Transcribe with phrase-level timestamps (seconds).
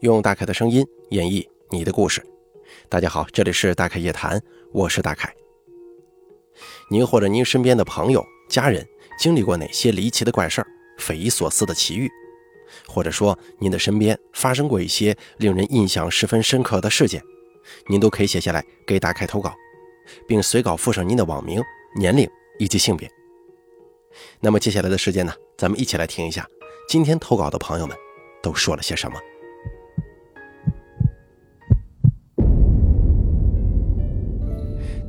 [0.00, 2.24] 用大凯的声音演绎你的故事。
[2.88, 4.40] 大家好，这里是大凯夜谈，
[4.72, 5.30] 我是大凯。
[6.90, 8.86] 您或者您身边的朋友、家人
[9.18, 10.66] 经历过哪些离奇的怪事儿、
[10.96, 12.10] 匪夷所思的奇遇？
[12.88, 17.22] 或者说您的身边发生过一些令人印象十分深刻的事件，
[17.86, 19.54] 您都可以写下来给大凯投稿，
[20.26, 21.62] 并随稿附上您的网名、
[21.94, 22.26] 年龄
[22.58, 23.06] 以及性别。
[24.40, 26.48] 那么接下来的时间呢，咱们一起来听一下
[26.88, 27.94] 今天投稿的朋友们
[28.42, 29.20] 都说了些什么。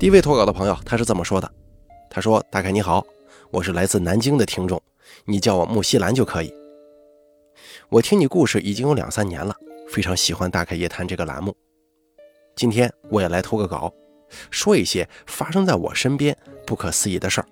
[0.02, 1.48] 第一位投稿的朋友，他是这么说的
[2.10, 3.06] ：“他说，大凯你好，
[3.52, 4.82] 我是来自南京的听众，
[5.26, 6.52] 你叫我木西兰就可以。
[7.88, 9.56] 我听你故事已经有两三年了，
[9.88, 11.56] 非常喜欢《大开夜谈》这个栏目。
[12.56, 13.94] 今天我也来投个稿，
[14.50, 17.48] 说一些发生在我身边不可思议的事儿。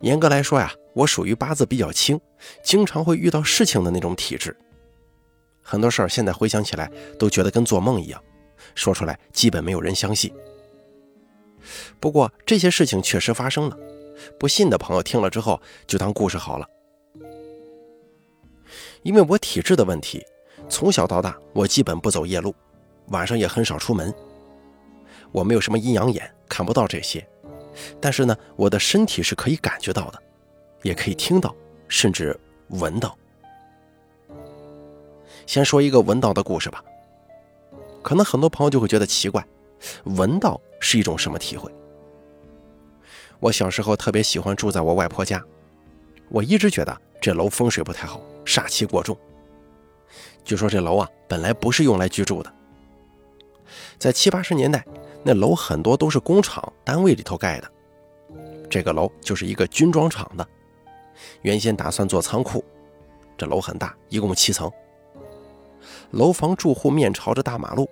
[0.00, 2.20] 严格来说呀，我属于八字比较轻，
[2.62, 4.54] 经常会遇到事情的那种体质。
[5.62, 8.22] 很多事儿现在回想起来，都觉得跟做梦一样。”
[8.74, 10.32] 说出来基本没有人相信。
[12.00, 13.78] 不过这些事情确实发生了，
[14.38, 16.68] 不信的朋友听了之后就当故事好了。
[19.02, 20.24] 因为我体质的问题，
[20.68, 22.54] 从小到大我基本不走夜路，
[23.08, 24.12] 晚上也很少出门。
[25.30, 27.26] 我没有什么阴阳眼，看不到这些，
[28.00, 30.22] 但是呢，我的身体是可以感觉到的，
[30.82, 31.54] 也可以听到，
[31.88, 33.16] 甚至闻到。
[35.46, 36.82] 先说一个闻到的故事吧。
[38.02, 39.46] 可能很多朋友就会觉得奇怪，
[40.04, 41.72] 闻到是一种什么体会？
[43.38, 45.42] 我小时候特别喜欢住在我外婆家，
[46.28, 49.16] 我一直觉得这楼风水不太好，煞气过重。
[50.44, 52.52] 据说这楼啊本来不是用来居住的，
[53.98, 54.84] 在七八十年代，
[55.22, 57.72] 那楼很多都是工厂单位里头盖的，
[58.68, 60.46] 这个楼就是一个军装厂的，
[61.42, 62.64] 原先打算做仓库。
[63.36, 64.70] 这楼很大，一共七层。
[66.12, 67.88] 楼房住户面朝着大马路，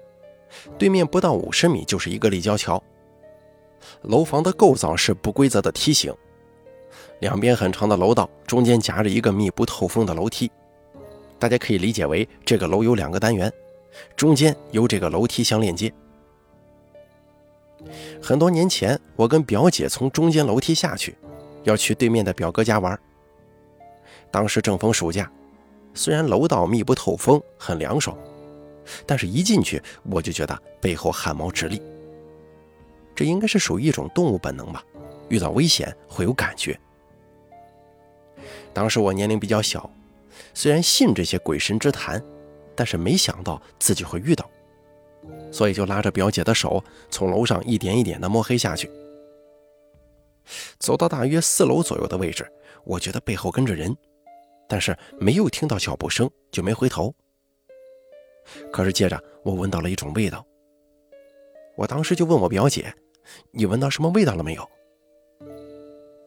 [0.79, 2.83] 对面不到五十米就是一个立交桥。
[4.03, 6.15] 楼房的构造是不规则的梯形，
[7.21, 10.51] 两边很长的楼道，中间夹着一个密不透风的楼梯。
[11.39, 13.51] 大家可以理解为这个楼有两个单元，
[14.15, 15.91] 中间由这个楼梯相连接。
[18.23, 21.17] 很多年前，我跟表姐从中间楼梯下去，
[21.63, 22.99] 要去对面的表哥家玩。
[24.31, 25.31] 当时正逢暑假。
[25.95, 28.17] 虽然楼道密不透风，很凉爽，
[29.07, 31.81] 但是一进去我就觉得背后汗毛直立。
[33.15, 34.83] 这应该是属于一种动物本能吧，
[35.29, 36.79] 遇到危险会有感觉。
[38.73, 39.91] 当时我年龄比较小，
[40.55, 42.23] 虽然信这些鬼神之谈，
[42.75, 44.49] 但是没想到自己会遇到，
[45.51, 48.91] 所以就拉着表姐的手从楼上一点一点的摸黑下去。
[50.79, 52.51] 走到大约四楼左右的位置，
[52.85, 53.95] 我觉得背后跟着人。
[54.71, 57.13] 但是没有听到脚步声，就没回头。
[58.73, 60.47] 可是接着我闻到了一种味道，
[61.77, 62.95] 我当时就问我表姐
[63.51, 64.71] ：“你闻到什么味道了没有？”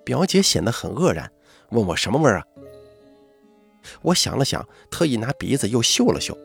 [0.03, 1.31] 表姐显得很愕然，
[1.69, 2.45] 问我什么味儿啊？
[4.01, 6.37] 我想了想，特意拿鼻子又嗅了嗅，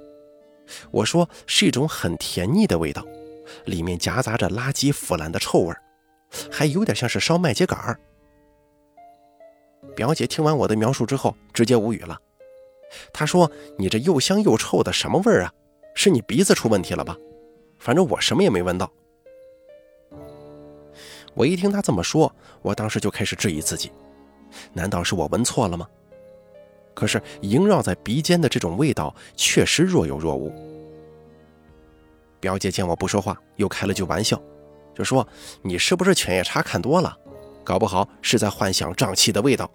[0.92, 3.04] 我说是一种很甜腻的味道，
[3.64, 5.82] 里面夹杂着垃圾腐烂的臭味儿
[6.48, 7.98] 还有点像是烧麦秸秆儿。
[9.98, 12.16] 表姐听完我的描述之后，直接无语了。
[13.12, 15.52] 她说：“你这又香又臭的什么味儿啊？
[15.92, 17.16] 是你鼻子出问题了吧？
[17.80, 18.88] 反正我什么也没闻到。”
[21.34, 22.32] 我一听她这么说，
[22.62, 23.90] 我当时就开始质疑自己：
[24.72, 25.88] 难道是我闻错了吗？
[26.94, 30.52] 可是萦绕在鼻尖的这种味道确实若有若无。
[32.38, 34.40] 表姐见我不说话，又开了句玩笑，
[34.94, 35.26] 就说
[35.60, 37.18] ：“你是不是犬夜叉看多了？”
[37.66, 39.68] 搞不好是在幻想瘴气的味道。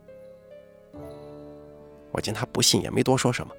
[2.13, 3.53] 我见他不信，也没多说什么。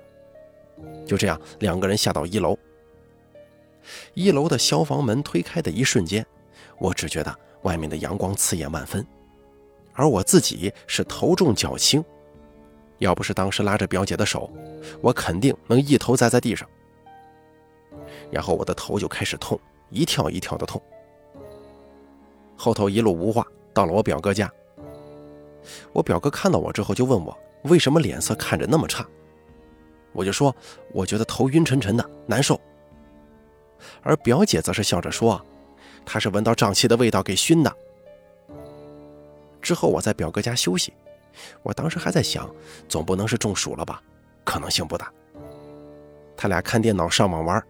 [1.04, 2.58] 就这样，两个人下到一楼。
[4.14, 6.24] 一楼的消防门推开的一瞬间，
[6.78, 9.06] 我只觉得外面的阳光刺眼万分，
[9.92, 12.02] 而我自己是头重脚轻，
[12.98, 14.50] 要不是当时拉着表姐的手，
[15.02, 16.66] 我肯定能一头栽在地上。
[18.30, 19.60] 然后我的头就开始痛，
[19.90, 20.80] 一跳一跳的痛。
[22.56, 23.46] 后头一路无话。
[23.74, 24.48] 到了我表哥家，
[25.92, 29.06] 我表哥看到我之后就问我为什么脸色看着那么差，
[30.12, 30.54] 我就说
[30.92, 32.60] 我觉得头晕沉沉的难受，
[34.02, 35.44] 而表姐则是笑着说，
[36.04, 37.76] 她是闻到瘴气的味道给熏的。
[39.60, 40.92] 之后我在表哥家休息，
[41.62, 42.50] 我当时还在想，
[42.88, 44.02] 总不能是中暑了吧，
[44.44, 45.10] 可能性不大。
[46.36, 47.62] 他俩看电脑上网玩，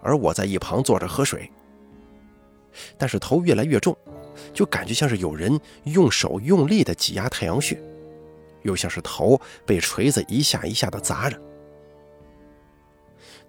[0.00, 1.50] 而我在一旁坐着喝水，
[2.96, 3.96] 但是头越来越重。
[4.54, 7.78] 就感觉像是有人用手用力的挤压太阳穴，
[8.62, 11.40] 又像是头被锤子一下一下的砸着。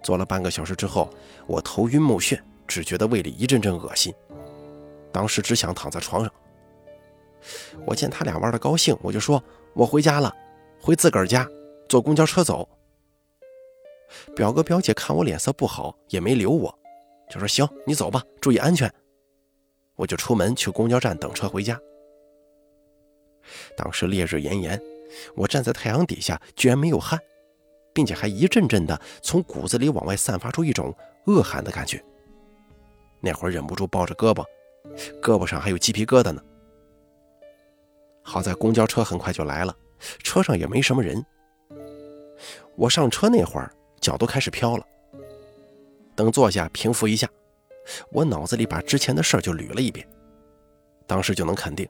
[0.02, 1.08] 坐了半个小时之后，
[1.46, 4.12] 我头晕目眩，只觉得胃里一阵阵恶心，
[5.12, 6.32] 当时只想躺在床上。
[7.86, 9.42] 我见他俩玩的高兴，我就说
[9.74, 10.34] ：“我回家了，
[10.80, 11.48] 回自个儿家，
[11.88, 12.68] 坐公交车走。”
[14.36, 16.78] 表哥表姐看我脸色不好，也没留我，
[17.30, 18.92] 就说：“行，你走吧，注意安全。”
[19.94, 21.78] 我就出门去公交站等车回家。
[23.76, 24.80] 当时烈日炎炎，
[25.34, 27.18] 我站在太阳底下，居然没有汗，
[27.92, 30.94] 并且还一阵阵的从骨子里往外散发出一种
[31.26, 32.02] 恶寒的感觉。
[33.20, 34.44] 那会儿忍不住抱着胳膊，
[35.20, 36.42] 胳膊上还有鸡皮疙瘩呢。
[38.22, 39.76] 好在公交车很快就来了，
[40.22, 41.24] 车上也没什么人。
[42.76, 43.70] 我上车那会儿，
[44.00, 44.86] 脚都开始飘了。
[46.14, 47.28] 等坐下平复一下，
[48.10, 50.06] 我脑子里把之前的事儿就捋了一遍。
[51.12, 51.86] 当时就能肯定，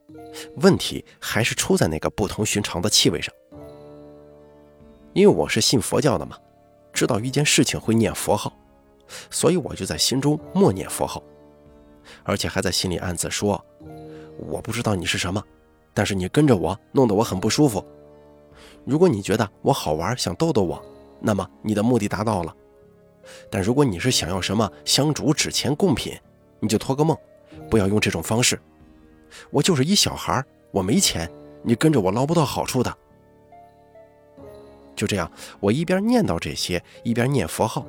[0.57, 3.33] 问题还是出在那个不同寻常的气味上。
[5.13, 6.37] 因为我是信佛教的嘛，
[6.93, 8.53] 知道一件事情会念佛号，
[9.31, 11.23] 所以我就在心中默念佛号，
[12.25, 13.65] 而且还在心里暗自说
[14.51, 15.41] ：“我不知道你是什么。”
[15.95, 17.87] 但是你跟着我，弄得我很不舒服。
[18.85, 20.85] 如果你觉得我好玩，想逗逗我，
[21.21, 22.53] 那么你的目的达到了。
[23.49, 26.13] 但如果你是想要什么香烛纸钱贡品，
[26.59, 27.17] 你就托个梦，
[27.71, 28.61] 不要用这种方式。
[29.51, 31.31] 我就是一小孩，我没钱，
[31.63, 32.97] 你跟着我捞不到好处的。
[34.95, 35.31] 就这样，
[35.61, 37.87] 我一边念叨这些，一边念佛号。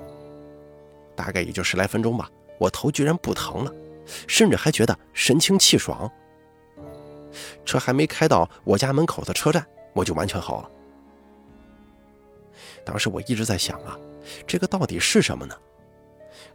[1.16, 3.72] 大概也就十来分钟吧，我头居然不疼了，
[4.28, 6.10] 甚至还觉得神清气爽。
[7.66, 10.69] 车还没开到我家门口的车站，我就完全好了。
[12.86, 13.98] 当时我一直在想啊，
[14.48, 15.56] 这个到底是什么呢？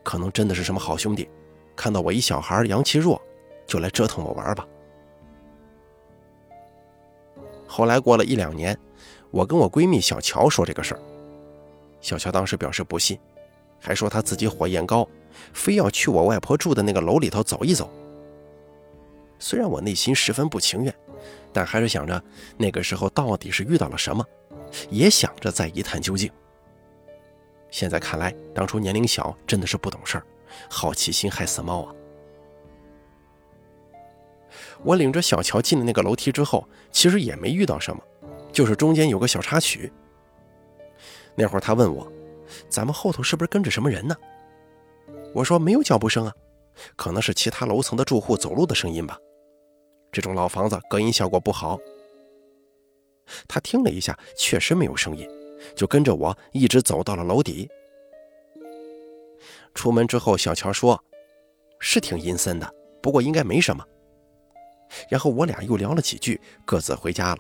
[0.02, 1.28] 可能真的是什么好兄弟，
[1.76, 3.20] 看到我一小孩阳气弱，
[3.66, 4.66] 就来折腾我玩吧。
[7.78, 8.76] 后来过了一两年，
[9.30, 11.00] 我跟我闺蜜小乔说这个事儿，
[12.00, 13.16] 小乔当时表示不信，
[13.78, 15.08] 还说她自己火焰高，
[15.52, 17.88] 非要去我外婆住的那个楼里头走一走。
[19.38, 20.92] 虽然我内心十分不情愿，
[21.52, 22.20] 但还是想着
[22.56, 24.26] 那个时候到底是遇到了什么，
[24.90, 26.28] 也想着再一探究竟。
[27.70, 30.26] 现在看来，当初年龄小，真的是不懂事儿，
[30.68, 31.94] 好奇心害死猫啊！
[34.84, 38.02] 我领着小乔进了那个楼梯之后，其实也没遇到什么，
[38.52, 39.92] 就是中间有个小插曲。
[41.34, 42.10] 那会儿他问我
[42.68, 44.16] ：“咱们后头是不是跟着什么人呢？”
[45.34, 46.32] 我说：“没有脚步声啊，
[46.96, 49.18] 可能是其他楼层的住户走路的声音吧。”
[50.10, 51.78] 这种老房子隔音效果不好。
[53.46, 55.28] 他听了一下，确实没有声音，
[55.76, 57.68] 就跟着我一直走到了楼底。
[59.74, 61.04] 出门之后，小乔说
[61.78, 63.84] ：“是挺阴森的，不过应该没什么。”
[65.08, 67.38] 然后我俩又聊了几句，各自回家了。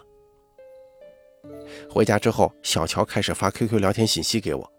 [1.90, 4.72] 回家之后，小乔开始发 QQ 聊天信息给我，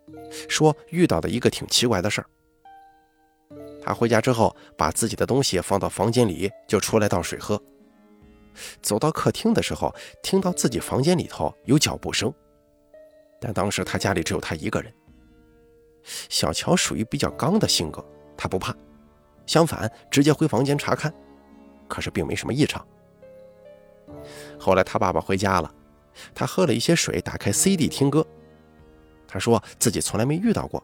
[0.47, 2.27] 说遇到的一个挺奇怪的事儿。
[3.81, 7.61] 他回家之后，把自己的东西放到房间里，就出来倒水喝。
[8.81, 12.31] 走到客厅的时候，听到自己房间里头有脚步声，
[13.39, 14.93] 但当时他家里只有他一个人。
[16.27, 18.03] 小乔属于比较刚的性格，
[18.37, 18.75] 他不怕，
[19.45, 21.13] 相反直接回房间查看，
[21.89, 22.85] 可是并没什么异常。
[24.57, 25.73] 后来他爸爸回家了，
[26.33, 28.25] 他喝了一些水，打开 CD 听歌。
[29.27, 30.81] 他说自己从来没遇到过，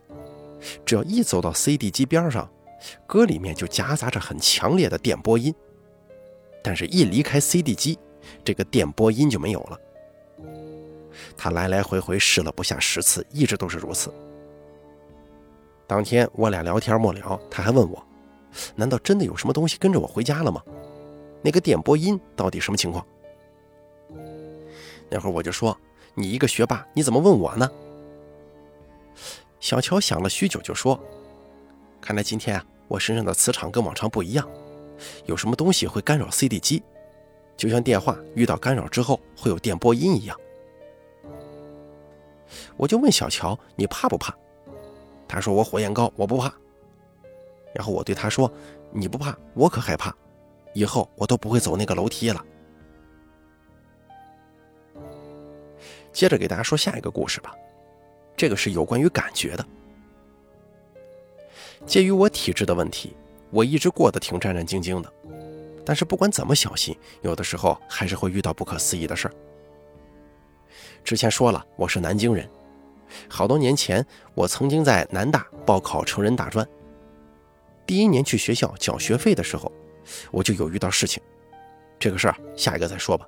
[0.86, 2.50] 只要一走到 CD 机边上，
[3.08, 5.56] 歌里面就夹杂着很强烈的电波音。
[6.64, 7.98] 但是，一离开 CD 机，
[8.44, 9.80] 这个电波音就没有了。
[11.38, 14.14] 他来来回回试了不下十次，一直都是如此。
[15.88, 18.04] 当天我俩聊天末了，他还问我
[18.76, 20.62] ：“难道真的有什么东西跟着我回家了吗？
[21.46, 23.06] 那个电波音到底什么情况？”
[25.08, 25.78] 那会儿我就说
[26.16, 27.70] ：“你一个学霸，你怎么问我呢？”
[29.62, 31.00] 小乔想了许久，就说
[32.02, 34.50] ：“看来今天啊，我身上的磁场跟往常不一样。”
[35.26, 36.82] 有什么东西会干扰 CD 机，
[37.56, 40.36] 就像电话遇到干扰之后会有电波音一样。
[42.78, 44.36] 我就问小乔：“你怕不怕？”
[45.28, 46.52] 他说：“我火焰高，我不怕。”
[47.76, 48.52] 然后我对他说
[48.92, 50.16] ：“你不怕，我可害怕。
[50.76, 52.46] 以后我都不会走那个楼梯了。”
[56.14, 57.56] 接着给大家说下一个故事吧，
[58.38, 59.66] 这个是有关于感觉的。
[61.84, 63.16] 鉴于我体质的问题。
[63.52, 65.14] 我一直过得挺战战兢兢的，
[65.86, 69.34] 但是不管怎么小心，有的时候还是会遇到不可思议的事儿。
[71.06, 72.50] 之前说了，我是南京人，
[73.30, 76.68] 好多年前我曾经在南大报考成人大专。
[77.86, 79.72] 第一年去学校缴学费的时候，
[80.32, 81.22] 我就有遇到事情，
[82.00, 83.28] 这个事儿下一个再说吧。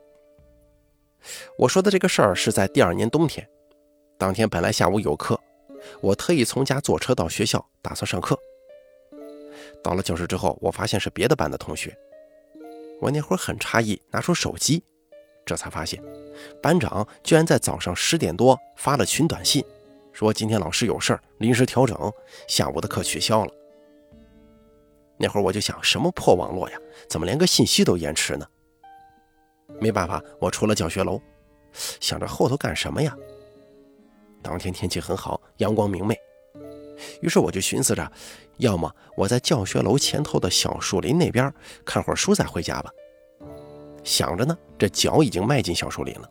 [1.58, 3.48] 我说的这个事儿是在第二年冬天，
[4.18, 5.40] 当天本来下午有课，
[6.02, 8.38] 我特意从家坐车到学校，打算上课。
[9.84, 11.98] 到了教室之后，我发现是别的班的同学。
[13.00, 14.84] 我那会儿很诧异，拿出手机，
[15.46, 16.02] 这才发现
[16.62, 19.64] 班长居然在早上十点多发了群短信，
[20.14, 22.12] 说今天老师有事儿，临时调整，
[22.48, 23.52] 下午的课取消了。
[25.18, 26.78] 那会儿我就想，什么破网络呀，
[27.10, 28.46] 怎么连个信息都延迟呢？
[29.80, 31.20] 没办法，我出了教学楼，
[32.00, 33.16] 想着后头干什么呀？
[34.42, 36.16] 当天天气很好，阳光明媚，
[37.22, 38.12] 于是我就寻思着，
[38.58, 42.92] 要么我在教学楼前头的小树林那边看会儿书再回家吧。
[44.04, 46.30] 想着呢，这脚已经迈进小树林了。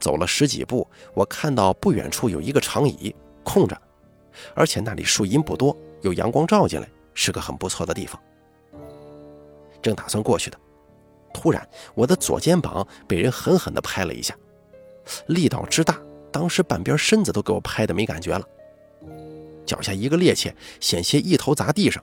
[0.00, 3.76] 走了十几步，我看到不远处有一个长椅空着，
[4.54, 8.20] 而且那里树荫不多，有阳光照进来，是个很不错的地方。
[9.80, 10.58] 正打算过去的，
[11.32, 14.36] 突然我的左肩膀被人狠狠地拍了一下。
[15.26, 15.98] 力道之大，
[16.30, 18.44] 当时半边身子都给我拍的没感觉了，
[19.64, 22.02] 脚下一个趔趄，险些一头砸地上。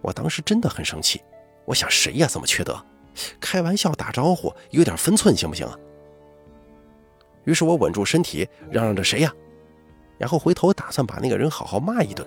[0.00, 1.20] 我当时真的很生气，
[1.64, 2.80] 我想谁呀这么缺德，
[3.40, 5.78] 开玩笑打招呼有点分寸行不行啊？
[7.44, 9.34] 于是我稳住身体，嚷嚷着谁呀，
[10.18, 12.26] 然后回头打算把那个人好好骂一顿。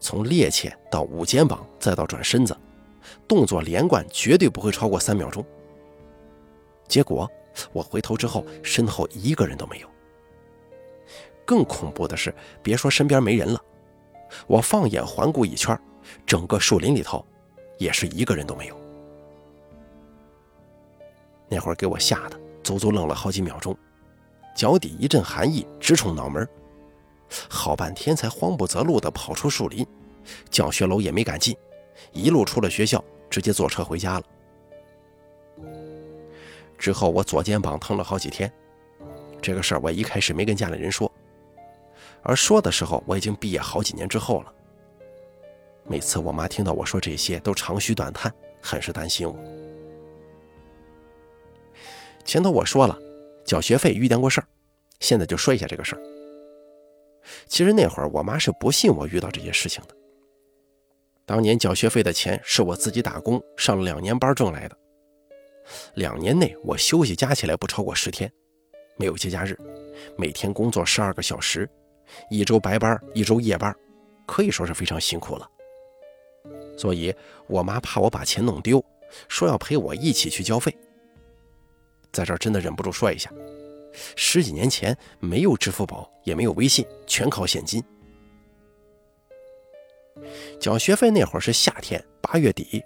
[0.00, 2.56] 从趔趄到捂肩膀，再到转身子，
[3.26, 5.44] 动作连贯，绝对不会超过三秒钟。
[6.86, 7.30] 结果
[7.72, 9.88] 我回头之后，身后一个人都没有。
[11.44, 13.60] 更恐怖的是，别说身边没人了，
[14.46, 15.78] 我放眼环顾一圈，
[16.24, 17.24] 整个树林里头
[17.78, 18.76] 也是一个人都没有。
[21.48, 23.76] 那会儿给我吓得足足愣了好几秒钟，
[24.58, 26.46] 脚底一阵寒意直冲脑门，
[27.48, 29.86] 好半天才慌不择路地跑出树林，
[30.50, 31.56] 教学楼也没敢进，
[32.10, 34.24] 一路出了学校，直接坐车回家了。
[36.76, 38.52] 之后我左肩膀疼了好几天，
[39.40, 41.08] 这个事儿我一开始没跟家里人说，
[42.24, 44.52] 而说的时候我已经毕业好几年之后了。
[45.84, 49.36] 每次我妈听到我说这些，都长吁短叹，很是担心我。
[52.24, 52.98] 前头我说了，
[53.48, 54.46] 缴学费遇见过事儿，
[55.00, 56.02] 现在就说一下这个事儿。
[57.46, 59.96] 其实那会儿我妈是不信我遇到这些事情的。
[61.24, 64.76] 当年缴学费的钱是我自己打工上了两年班挣来的。
[65.94, 68.30] 两年内，我休息加起来不超过十天，
[68.98, 69.58] 没有节假日，
[70.14, 71.66] 每天工作十二个小时，
[72.28, 73.74] 一周白班，一周夜班，
[74.26, 75.50] 可以说是非常辛苦了。
[76.76, 77.14] 所以，
[77.46, 78.84] 我妈怕我把钱弄丢，
[79.26, 80.76] 说要陪我一起去交费。
[82.12, 83.30] 在这儿真的忍不住说一下，
[84.16, 87.82] 十几年前没有支付宝，也没有微信，全靠现金。
[90.58, 92.82] 交学费那会儿是夏天，八月底，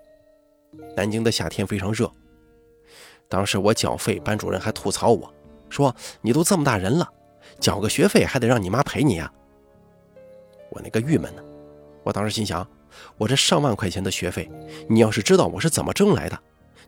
[0.94, 2.10] 南京的夏天非常热。
[3.28, 5.32] 当时我缴费，班主任还吐槽我，
[5.70, 7.08] 说：“你都这么大人了，
[7.58, 9.32] 缴个学费还得让你妈陪你呀。”
[10.68, 11.42] 我那个郁闷呢！
[12.02, 12.66] 我当时心想，
[13.16, 14.50] 我这上万块钱的学费，
[14.88, 16.38] 你要是知道我是怎么挣来的，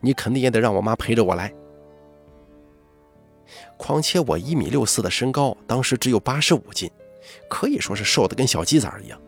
[0.01, 1.51] 你肯定也得让我妈陪着我来。
[3.87, 6.91] 况且我一米六四的身高，当时只有八十五斤，
[7.51, 9.21] 可以说是瘦的跟小鸡仔一样。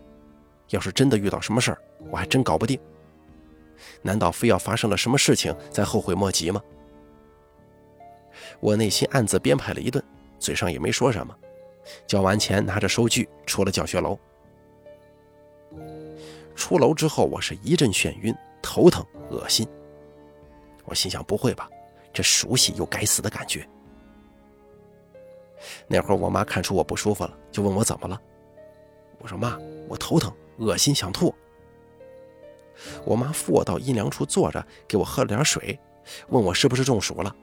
[0.70, 1.78] 要是真的遇到什么事儿，
[2.10, 2.80] 我还真搞不定。
[4.00, 6.62] 难道非要发生了什么事情才后悔莫及吗？
[8.58, 10.02] 我内心暗自编排了一顿，
[10.38, 11.36] 嘴上也没说什么。
[12.06, 14.18] 交完钱，拿着收据出了教学楼。
[16.54, 19.68] 出楼之后，我是一阵眩晕、头疼、恶心。
[20.86, 21.68] 我心想：不会吧，
[22.10, 23.68] 这熟悉又该死的感觉。
[25.86, 28.20] 那会儿我妈看出我不舒服了，就问我怎么了。
[29.18, 29.58] 我说：妈，
[29.88, 31.34] 我头疼、恶心、想吐。
[33.04, 35.78] 我妈扶我到阴凉处坐着，给我喝了点水，
[36.28, 37.34] 问我是不是中暑了。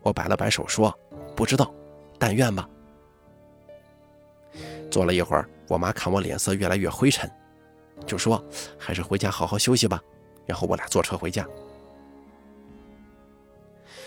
[0.00, 0.96] 我摆了摆手说
[1.36, 1.72] ：“不知道，
[2.18, 2.68] 但愿吧。”
[4.90, 7.30] 坐了一会儿，我妈看我脸色越来越灰沉，
[8.06, 8.42] 就说
[8.78, 10.00] ：“还是回家好好休息吧。”
[10.46, 11.46] 然后我俩坐车回家。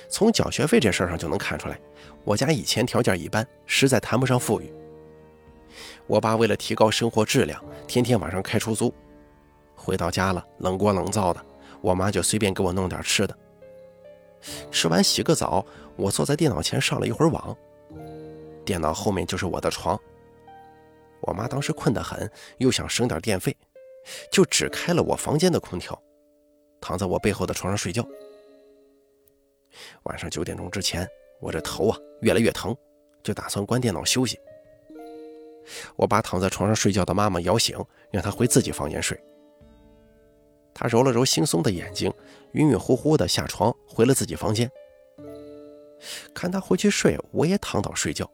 [0.09, 1.79] 从缴学费这事儿上就能看出来，
[2.23, 4.73] 我家以前条件一般，实在谈不上富裕。
[6.07, 8.93] 我爸为了提高生活质量，天天晚上开出租，
[9.75, 11.45] 回到家了冷锅冷灶的，
[11.81, 13.37] 我妈就随便给我弄点吃的。
[14.71, 15.63] 吃完洗个澡，
[15.95, 17.55] 我坐在电脑前上了一会儿网。
[18.65, 19.99] 电脑后面就是我的床。
[21.21, 23.55] 我妈当时困得很，又想省点电费，
[24.31, 26.01] 就只开了我房间的空调，
[26.81, 28.03] 躺在我背后的床上睡觉。
[30.03, 31.07] 晚上九点钟之前，
[31.39, 32.75] 我这头啊越来越疼，
[33.23, 34.39] 就打算关电脑休息。
[35.95, 37.77] 我把躺在床上睡觉的妈妈摇醒，
[38.11, 39.19] 让她回自己房间睡。
[40.73, 42.11] 她揉了揉惺忪的眼睛，
[42.53, 44.69] 晕晕乎乎的下床，回了自己房间。
[46.33, 48.29] 看她回去睡，我也躺倒睡觉。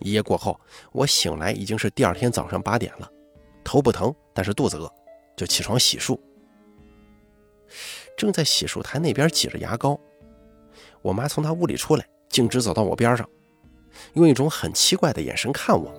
[0.00, 0.60] 一夜过后，
[0.90, 3.08] 我醒来已经是第二天早上八点了，
[3.62, 4.92] 头不疼，但是肚子饿，
[5.36, 6.18] 就起床洗漱。
[8.16, 9.98] 正在洗漱台那边挤着牙膏，
[11.00, 13.28] 我妈从她屋里出来，径直走到我边上，
[14.14, 15.92] 用一种很奇怪的眼神看我。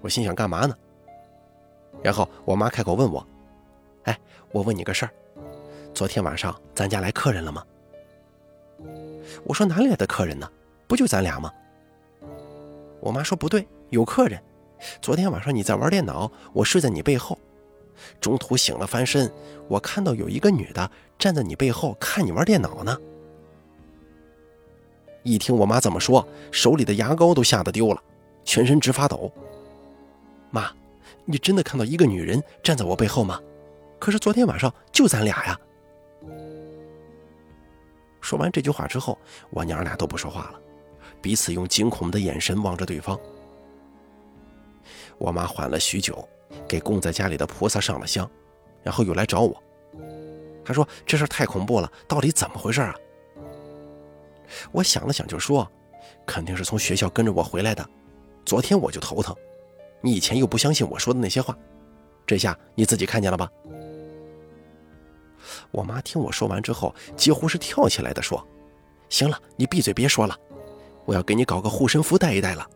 [0.00, 0.76] 我心想干嘛呢？
[2.02, 3.26] 然后我妈开口问我
[4.04, 4.18] ：“哎，
[4.52, 5.12] 我问你个事儿，
[5.94, 7.64] 昨天晚上咱家来客人了吗？”
[9.44, 10.50] 我说：“哪里来的客人呢？
[10.86, 11.50] 不就咱俩吗？”
[13.00, 14.38] 我妈说：“不对，有客人。
[15.00, 17.38] 昨天晚上你在玩电脑，我睡在你背后，
[18.20, 19.30] 中途醒了翻身，
[19.68, 22.96] 我看到有一个女的站在你背后看你玩电脑呢。”
[25.22, 28.02] 一听我妈这么说，手里的牙膏都吓得丢了，
[28.44, 29.32] 全身直发抖。
[30.50, 30.70] 妈，
[31.24, 33.40] 你真的看到一个女人站在我背后吗？
[33.98, 35.58] 可是昨天晚上就咱俩呀。
[38.20, 40.60] 说完这句话之后，我娘俩都不说话了，
[41.22, 43.18] 彼此用惊恐的眼神望着对方。
[45.16, 46.28] 我妈缓了许久，
[46.68, 48.28] 给供在家里的菩萨上了香，
[48.82, 49.62] 然后又来找我。
[50.64, 52.94] 他说：“这事太恐怖了，到底怎么回事啊？”
[54.72, 55.70] 我想了想，就说
[56.26, 57.86] ：“肯定是从学校跟着我回来的。
[58.44, 59.34] 昨天我就头疼，
[60.00, 61.56] 你以前又不相信我说的那些话，
[62.26, 63.50] 这下你自己看见了吧？”
[65.70, 68.44] 我妈听我说完之后，几乎是跳起来的说
[69.10, 70.38] ：“行了，你闭嘴别说了，
[71.04, 72.66] 我要给你搞个护身符带一带了。”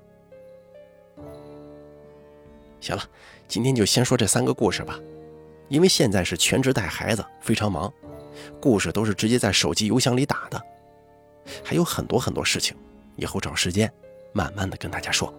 [2.80, 3.02] 行了，
[3.46, 4.98] 今天就先说这三个故事吧，
[5.68, 7.92] 因为现在是全职带孩子，非常忙，
[8.60, 10.62] 故事都是直接在手机邮箱里打的，
[11.64, 12.76] 还有很多很多事情，
[13.16, 13.92] 以后找时间
[14.32, 15.32] 慢慢的跟大家说。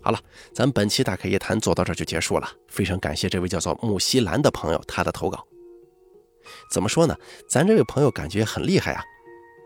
[0.00, 0.20] 好了，
[0.54, 2.48] 咱本期大开夜谈做到这就结束了。
[2.68, 5.44] 非常感谢这位叫做木西兰的朋友他的投稿。
[6.70, 7.16] 怎么说呢？
[7.48, 9.02] 咱这位朋友感觉很厉害啊，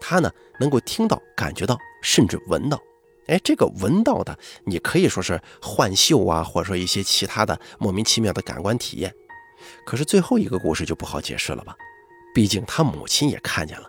[0.00, 2.80] 他呢能够听到、感觉到，甚至闻到。
[3.26, 9.14] 哎，这个闻到的，你可以说是幻嗅啊，或者说一些其他的莫名其妙的感官体验。
[9.85, 11.76] 可是最后一个故事就不好解释了吧？
[12.35, 13.88] 毕竟他母亲也看见了。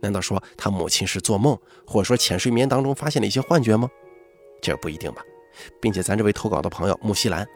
[0.00, 3.88] 难道说他母亲是做梦，或者说浅睡眠当中发现了一些幻觉吗？
[4.60, 5.22] 这不一定吧。
[5.80, 7.48] 并且咱这位投稿的朋友木西兰，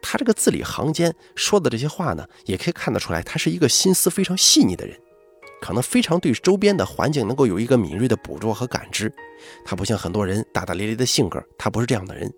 [0.00, 4.96] 他这个字里行间说的这些话呢，也可以看得出来，他是一个心思非常细腻的人，
[5.60, 9.12] 可能非常对周边的环境能够有一个敏锐的捕捉和感知。
[9.64, 12.32] 他不像很多人大大咧咧的性格，他不是这样的人。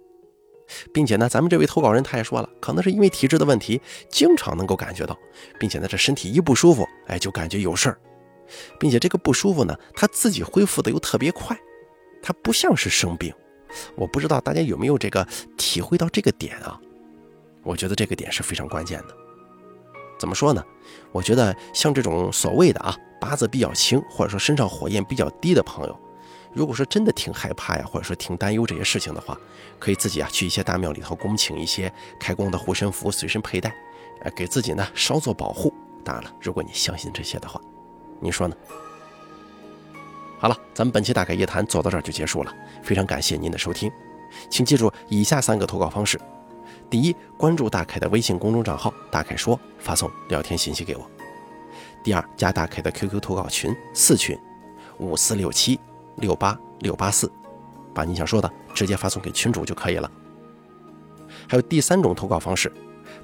[0.93, 5.19] 并且呢，咱们这位投稿人他也说了，可能是因为体质的问题，经常能够感觉到，
[5.59, 7.99] 并且呢，这身体一不舒服，哎，就感觉有事儿，
[8.79, 11.59] 并且这个不舒服呢，他自己恢复的又特别快，
[12.23, 13.35] 他不像是生病。
[13.97, 16.81] 我不知道大家有没有这个体会到这个点啊？
[17.65, 19.17] 我觉得这个点是非常关键的。
[20.21, 20.63] 怎么说呢？
[21.13, 26.01] 我觉得像这种所谓的啊八字比较轻，或者说身上火焰比较低的朋友，
[26.53, 29.37] 如果说真的挺害怕呀，或者说挺担忧这些事情的话，
[29.79, 33.75] 可以自己啊去一些大庙里头恭请一些开光的护身符随身佩戴，
[34.21, 35.73] 呃，给自己呢稍作保护。
[36.05, 37.59] 当然了，如果你相信这些的话，
[38.21, 38.55] 你说呢？
[40.39, 43.91] 好了，咱们本期大概夜谈做到这儿就结束了，非常感谢您的收听，
[44.51, 46.21] 请记住以下三个投稿方式：
[46.91, 51.03] 第一，关注大凯的微信公众账号“大凯说”，发送聊天信息给我；
[52.03, 54.37] 第二，加大凯的 QQ 投稿群四群
[54.99, 55.79] 五四六七
[56.17, 57.31] 六八六八四，
[57.95, 60.11] 把你想说的直接发送给群主就可以了。
[61.49, 62.73] 还有第三种投稿方式，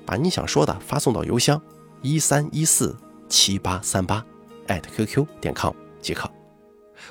[0.07, 1.61] 把你想说的发送到邮箱
[2.03, 2.97] 一三一四
[3.29, 4.25] 七八三八
[4.69, 6.31] 艾特 @QQ 点 com 即可。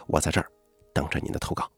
[0.07, 0.49] 我在这儿
[0.93, 1.69] 等着您的投稿。